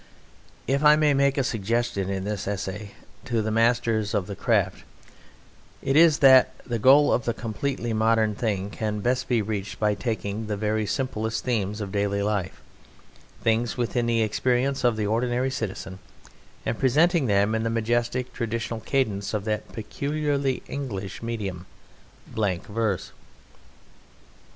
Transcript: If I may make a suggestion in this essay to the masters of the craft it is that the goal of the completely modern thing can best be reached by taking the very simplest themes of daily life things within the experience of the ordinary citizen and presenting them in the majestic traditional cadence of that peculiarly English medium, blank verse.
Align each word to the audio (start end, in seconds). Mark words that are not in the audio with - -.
If 0.65 0.83
I 0.83 0.95
may 0.95 1.13
make 1.13 1.37
a 1.37 1.43
suggestion 1.43 2.09
in 2.09 2.23
this 2.23 2.47
essay 2.47 2.93
to 3.25 3.43
the 3.43 3.51
masters 3.51 4.15
of 4.15 4.25
the 4.25 4.35
craft 4.35 4.83
it 5.83 5.95
is 5.95 6.17
that 6.25 6.53
the 6.65 6.79
goal 6.79 7.13
of 7.13 7.25
the 7.25 7.35
completely 7.35 7.93
modern 7.93 8.33
thing 8.33 8.71
can 8.71 9.01
best 9.01 9.27
be 9.27 9.43
reached 9.43 9.79
by 9.79 9.93
taking 9.93 10.47
the 10.47 10.57
very 10.57 10.87
simplest 10.87 11.43
themes 11.43 11.81
of 11.81 11.91
daily 11.91 12.23
life 12.23 12.63
things 13.43 13.77
within 13.77 14.07
the 14.07 14.23
experience 14.23 14.83
of 14.83 14.97
the 14.97 15.05
ordinary 15.05 15.51
citizen 15.51 15.99
and 16.65 16.79
presenting 16.79 17.27
them 17.27 17.53
in 17.53 17.61
the 17.61 17.69
majestic 17.69 18.33
traditional 18.33 18.79
cadence 18.79 19.35
of 19.35 19.45
that 19.45 19.71
peculiarly 19.71 20.63
English 20.67 21.21
medium, 21.21 21.67
blank 22.33 22.65
verse. 22.65 23.11